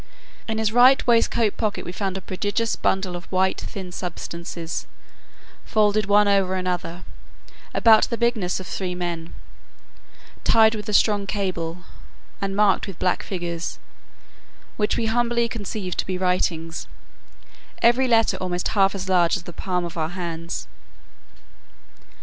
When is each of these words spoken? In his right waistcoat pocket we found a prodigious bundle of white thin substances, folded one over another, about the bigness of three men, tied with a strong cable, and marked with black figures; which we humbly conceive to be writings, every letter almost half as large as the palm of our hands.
In 0.47 0.57
his 0.57 0.73
right 0.73 1.05
waistcoat 1.05 1.57
pocket 1.57 1.85
we 1.85 1.91
found 1.91 2.17
a 2.17 2.21
prodigious 2.21 2.75
bundle 2.75 3.15
of 3.15 3.31
white 3.31 3.61
thin 3.61 3.91
substances, 3.91 4.87
folded 5.63 6.07
one 6.07 6.27
over 6.27 6.55
another, 6.55 7.03
about 7.71 8.05
the 8.09 8.17
bigness 8.17 8.59
of 8.59 8.65
three 8.65 8.95
men, 8.95 9.31
tied 10.43 10.73
with 10.73 10.89
a 10.89 10.91
strong 10.93 11.27
cable, 11.27 11.83
and 12.41 12.55
marked 12.55 12.87
with 12.87 12.97
black 12.97 13.21
figures; 13.21 13.77
which 14.75 14.97
we 14.97 15.05
humbly 15.05 15.47
conceive 15.47 15.95
to 15.97 16.05
be 16.07 16.17
writings, 16.17 16.87
every 17.83 18.07
letter 18.07 18.37
almost 18.37 18.69
half 18.69 18.95
as 18.95 19.07
large 19.07 19.37
as 19.37 19.43
the 19.43 19.53
palm 19.53 19.85
of 19.85 19.97
our 19.97 20.09
hands. 20.09 20.67